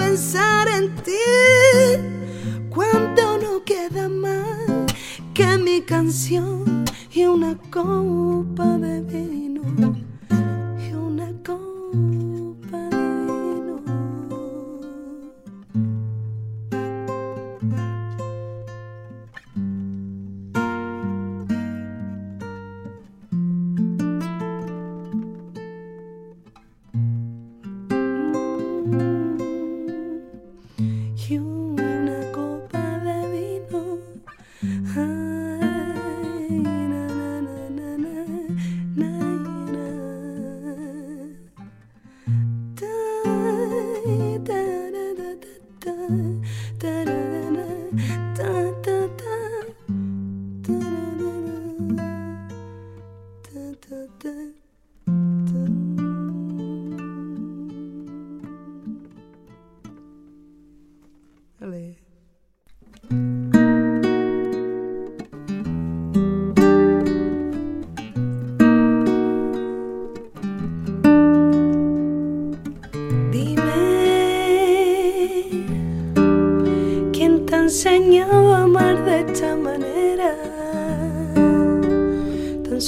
pensar 0.00 0.66
en 0.68 0.86
ti, 1.06 1.26
cuando 2.70 3.22
no 3.44 3.52
queda 3.64 4.08
más 4.08 4.92
que 5.34 5.58
mi 5.58 5.82
canción 5.82 6.49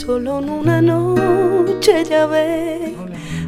solo 0.05 0.41
en 0.41 0.51
una 0.51 0.83
noche 0.83 2.03
ya 2.03 2.27
ves, 2.27 2.91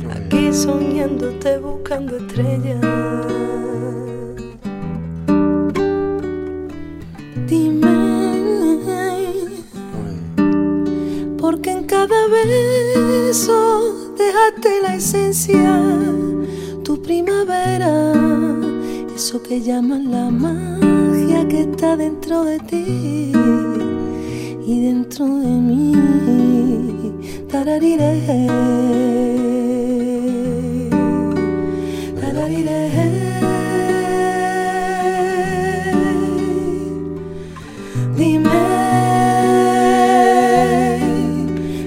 aquí 0.08 0.52
soñándote 0.52 1.58
buscando 1.58 2.16
estrellas. 2.16 2.80
Dime, 7.48 7.96
porque 11.38 11.72
en 11.72 11.84
cada 11.86 12.20
beso 12.28 14.12
dejaste 14.16 14.80
la 14.82 14.94
esencia, 14.94 15.82
tu 16.84 17.02
primavera, 17.02 18.12
eso 19.16 19.42
que 19.42 19.60
llaman 19.60 20.12
la 20.12 20.30
magia 20.30 21.48
que 21.48 21.62
está 21.62 21.96
dentro 21.96 22.44
de 22.44 22.60
ti 22.60 23.84
y 24.66 24.81
dentro 24.81 25.27
de 25.27 25.46
mí. 25.46 25.92
Tarariré. 27.50 28.46
Tarariré. 32.20 32.90
Dime 38.16 38.50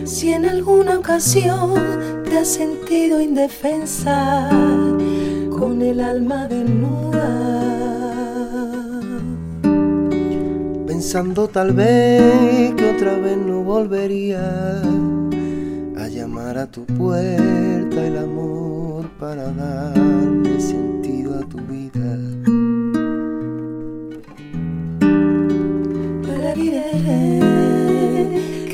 si 0.05 0.33
en 0.33 0.45
alguna 0.45 0.99
ocasión 0.99 1.73
te 2.29 2.37
has 2.37 2.47
sentido 2.47 3.19
indefensa 3.21 4.49
con 5.49 5.81
el 5.81 5.99
alma 5.99 6.47
desnuda. 6.47 7.76
Pensando 10.97 11.47
tal 11.47 11.73
vez 11.73 12.73
que 12.73 12.89
otra 12.89 13.13
vez 13.19 13.37
no 13.37 13.61
volvería 13.61 14.81
a 15.95 16.07
llamar 16.07 16.57
a 16.57 16.65
tu 16.65 16.87
puerta 16.87 18.07
el 18.07 18.17
amor 18.17 19.07
para 19.19 19.43
darle 19.51 20.59
sentido 20.59 21.35
a 21.37 21.41
tu 21.41 21.57
vida. 21.57 22.17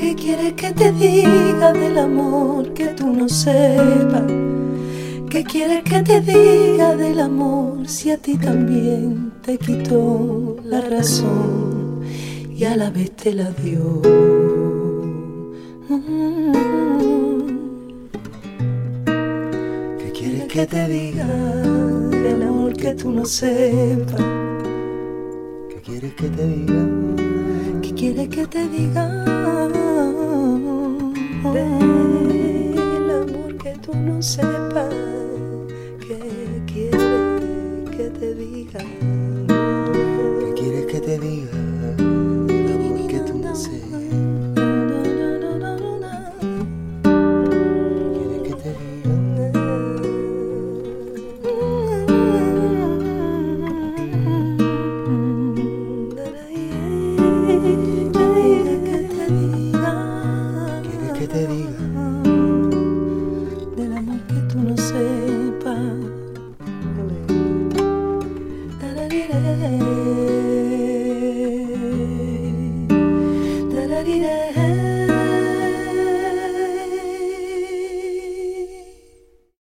¿Qué 0.00 0.16
quieres 0.16 0.54
que 0.54 0.72
te 0.72 0.92
diga 0.92 1.74
del 1.74 1.98
amor 1.98 2.72
que 2.72 2.86
tú 2.86 3.12
no 3.12 3.28
sepas? 3.28 4.32
¿Qué 5.28 5.44
quieres 5.44 5.82
que 5.82 6.02
te 6.02 6.22
diga 6.22 6.96
del 6.96 7.20
amor 7.20 7.86
si 7.86 8.12
a 8.12 8.16
ti 8.16 8.38
también 8.38 9.30
te 9.42 9.58
quitó 9.58 10.56
la 10.64 10.80
razón 10.80 11.63
a 12.66 12.76
la 12.76 12.90
vez 12.90 13.10
te 13.12 13.32
la 13.32 13.50
dio? 13.50 14.00
¿Qué 19.98 20.12
quieres 20.12 20.44
que 20.48 20.66
te 20.66 20.88
diga 20.88 21.26
del 21.26 22.42
amor 22.42 22.74
que 22.74 22.94
tú 22.94 23.10
no 23.10 23.24
sepas? 23.26 24.22
¿Qué 25.68 25.80
quieres 25.84 26.14
que 26.14 26.28
te 26.28 26.46
diga? 26.46 26.86
¿Qué 27.82 27.94
quieres 27.94 28.28
que 28.28 28.46
te 28.46 28.68
diga 28.68 29.08
del 31.52 33.10
amor 33.10 33.56
que 33.62 33.72
tú 33.84 33.94
no 33.94 34.22
sepas? 34.22 34.94
¿Qué 36.06 36.62
quieres 36.66 37.90
que 37.96 38.10
te 38.10 38.34
diga? 38.34 38.80